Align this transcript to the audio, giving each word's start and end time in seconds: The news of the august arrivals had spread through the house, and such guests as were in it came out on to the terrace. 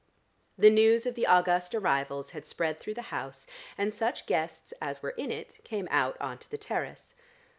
The 0.57 0.71
news 0.71 1.05
of 1.05 1.13
the 1.13 1.27
august 1.27 1.75
arrivals 1.75 2.31
had 2.31 2.43
spread 2.43 2.79
through 2.79 2.95
the 2.95 3.03
house, 3.13 3.45
and 3.77 3.93
such 3.93 4.25
guests 4.25 4.73
as 4.81 5.03
were 5.03 5.11
in 5.11 5.29
it 5.29 5.59
came 5.63 5.87
out 5.91 6.19
on 6.19 6.39
to 6.39 6.49
the 6.49 6.57
terrace. 6.57 7.13